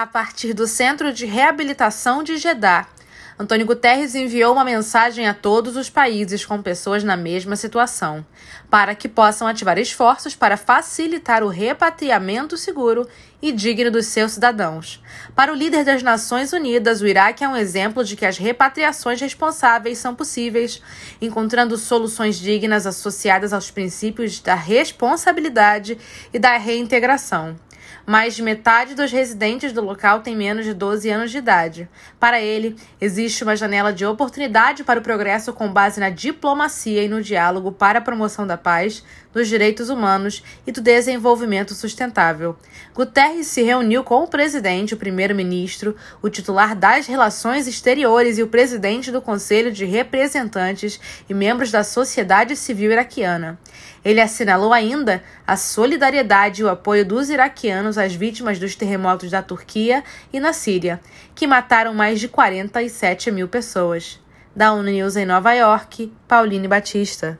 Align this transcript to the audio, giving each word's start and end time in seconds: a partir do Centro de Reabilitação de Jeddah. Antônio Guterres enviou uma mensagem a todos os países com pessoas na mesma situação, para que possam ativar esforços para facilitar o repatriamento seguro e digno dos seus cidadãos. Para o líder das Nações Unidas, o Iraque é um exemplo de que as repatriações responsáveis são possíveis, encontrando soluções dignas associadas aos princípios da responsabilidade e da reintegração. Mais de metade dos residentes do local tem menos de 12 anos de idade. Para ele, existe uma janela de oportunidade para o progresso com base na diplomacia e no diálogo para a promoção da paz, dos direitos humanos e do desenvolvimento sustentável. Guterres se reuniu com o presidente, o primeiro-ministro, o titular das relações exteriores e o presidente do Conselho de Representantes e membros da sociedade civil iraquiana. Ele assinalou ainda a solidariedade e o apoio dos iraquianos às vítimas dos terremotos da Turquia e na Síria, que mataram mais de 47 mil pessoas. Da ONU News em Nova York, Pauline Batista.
a 0.00 0.06
partir 0.06 0.54
do 0.54 0.66
Centro 0.66 1.12
de 1.12 1.26
Reabilitação 1.26 2.22
de 2.22 2.38
Jeddah. 2.38 2.86
Antônio 3.38 3.66
Guterres 3.66 4.14
enviou 4.14 4.54
uma 4.54 4.64
mensagem 4.64 5.28
a 5.28 5.34
todos 5.34 5.76
os 5.76 5.90
países 5.90 6.42
com 6.42 6.62
pessoas 6.62 7.04
na 7.04 7.18
mesma 7.18 7.54
situação, 7.54 8.24
para 8.70 8.94
que 8.94 9.08
possam 9.08 9.46
ativar 9.46 9.78
esforços 9.78 10.34
para 10.34 10.56
facilitar 10.56 11.42
o 11.42 11.48
repatriamento 11.48 12.56
seguro 12.56 13.06
e 13.42 13.52
digno 13.52 13.90
dos 13.90 14.06
seus 14.06 14.32
cidadãos. 14.32 15.02
Para 15.34 15.52
o 15.52 15.54
líder 15.54 15.84
das 15.84 16.02
Nações 16.02 16.54
Unidas, 16.54 17.02
o 17.02 17.06
Iraque 17.06 17.44
é 17.44 17.48
um 17.48 17.56
exemplo 17.56 18.02
de 18.02 18.16
que 18.16 18.24
as 18.24 18.38
repatriações 18.38 19.20
responsáveis 19.20 19.98
são 19.98 20.14
possíveis, 20.14 20.82
encontrando 21.20 21.76
soluções 21.76 22.38
dignas 22.38 22.86
associadas 22.86 23.52
aos 23.52 23.70
princípios 23.70 24.40
da 24.40 24.54
responsabilidade 24.54 25.98
e 26.32 26.38
da 26.38 26.56
reintegração. 26.56 27.56
Mais 28.06 28.34
de 28.34 28.42
metade 28.42 28.94
dos 28.94 29.12
residentes 29.12 29.72
do 29.72 29.80
local 29.80 30.20
tem 30.20 30.36
menos 30.36 30.64
de 30.64 30.74
12 30.74 31.08
anos 31.08 31.30
de 31.30 31.38
idade. 31.38 31.88
Para 32.18 32.40
ele, 32.40 32.76
existe 33.00 33.44
uma 33.44 33.56
janela 33.56 33.92
de 33.92 34.04
oportunidade 34.04 34.84
para 34.84 35.00
o 35.00 35.02
progresso 35.02 35.52
com 35.52 35.72
base 35.72 36.00
na 36.00 36.10
diplomacia 36.10 37.04
e 37.04 37.08
no 37.08 37.22
diálogo 37.22 37.72
para 37.72 37.98
a 37.98 38.02
promoção 38.02 38.46
da 38.46 38.56
paz, 38.56 39.02
dos 39.32 39.48
direitos 39.48 39.88
humanos 39.88 40.42
e 40.66 40.72
do 40.72 40.80
desenvolvimento 40.80 41.74
sustentável. 41.74 42.56
Guterres 42.94 43.46
se 43.46 43.62
reuniu 43.62 44.02
com 44.02 44.22
o 44.22 44.28
presidente, 44.28 44.94
o 44.94 44.96
primeiro-ministro, 44.96 45.94
o 46.20 46.28
titular 46.28 46.74
das 46.74 47.06
relações 47.06 47.66
exteriores 47.66 48.38
e 48.38 48.42
o 48.42 48.48
presidente 48.48 49.10
do 49.12 49.22
Conselho 49.22 49.70
de 49.70 49.84
Representantes 49.84 51.00
e 51.28 51.34
membros 51.34 51.70
da 51.70 51.84
sociedade 51.84 52.56
civil 52.56 52.90
iraquiana. 52.90 53.58
Ele 54.04 54.20
assinalou 54.20 54.72
ainda 54.72 55.22
a 55.46 55.56
solidariedade 55.56 56.62
e 56.62 56.64
o 56.64 56.68
apoio 56.68 57.04
dos 57.04 57.28
iraquianos 57.28 57.79
às 57.98 58.14
vítimas 58.14 58.58
dos 58.58 58.74
terremotos 58.74 59.30
da 59.30 59.42
Turquia 59.42 60.02
e 60.32 60.40
na 60.40 60.52
Síria, 60.52 61.00
que 61.34 61.46
mataram 61.46 61.94
mais 61.94 62.20
de 62.20 62.28
47 62.28 63.30
mil 63.30 63.48
pessoas. 63.48 64.20
Da 64.54 64.72
ONU 64.72 64.90
News 64.90 65.16
em 65.16 65.24
Nova 65.24 65.52
York, 65.52 66.12
Pauline 66.26 66.66
Batista. 66.66 67.38